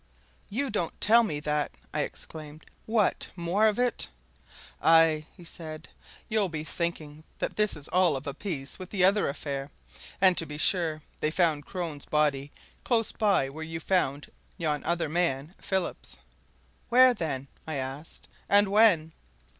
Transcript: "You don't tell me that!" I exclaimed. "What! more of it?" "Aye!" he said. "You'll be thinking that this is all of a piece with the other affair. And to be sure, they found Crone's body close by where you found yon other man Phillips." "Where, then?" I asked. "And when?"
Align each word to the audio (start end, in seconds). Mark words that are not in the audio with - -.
"You 0.49 0.71
don't 0.71 0.99
tell 0.99 1.21
me 1.21 1.39
that!" 1.41 1.77
I 1.93 1.99
exclaimed. 2.01 2.65
"What! 2.87 3.27
more 3.35 3.67
of 3.67 3.77
it?" 3.77 4.09
"Aye!" 4.81 5.27
he 5.37 5.43
said. 5.43 5.89
"You'll 6.27 6.49
be 6.49 6.63
thinking 6.63 7.23
that 7.37 7.55
this 7.55 7.75
is 7.75 7.87
all 7.89 8.15
of 8.17 8.25
a 8.25 8.33
piece 8.33 8.79
with 8.79 8.89
the 8.89 9.03
other 9.03 9.29
affair. 9.29 9.69
And 10.19 10.35
to 10.39 10.45
be 10.47 10.57
sure, 10.57 11.03
they 11.19 11.29
found 11.29 11.67
Crone's 11.67 12.07
body 12.07 12.51
close 12.83 13.11
by 13.11 13.49
where 13.49 13.63
you 13.63 13.79
found 13.79 14.31
yon 14.57 14.83
other 14.85 15.07
man 15.07 15.49
Phillips." 15.59 16.17
"Where, 16.89 17.13
then?" 17.13 17.47
I 17.67 17.75
asked. 17.75 18.27
"And 18.49 18.69
when?" 18.69 19.11